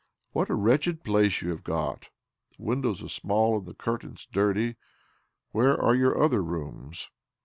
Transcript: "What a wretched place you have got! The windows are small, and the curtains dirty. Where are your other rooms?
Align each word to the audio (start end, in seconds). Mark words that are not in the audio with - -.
"What 0.33 0.49
a 0.49 0.55
wretched 0.55 1.03
place 1.03 1.43
you 1.43 1.51
have 1.51 1.63
got! 1.63 2.09
The 2.57 2.63
windows 2.63 3.03
are 3.03 3.07
small, 3.07 3.55
and 3.57 3.67
the 3.67 3.75
curtains 3.75 4.27
dirty. 4.31 4.77
Where 5.51 5.79
are 5.79 5.93
your 5.93 6.19
other 6.19 6.41
rooms? 6.41 7.11